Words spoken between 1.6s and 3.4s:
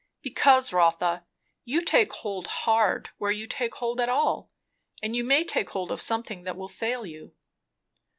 you take hold hard, where